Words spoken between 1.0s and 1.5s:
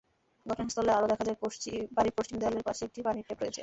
দেখা যায়,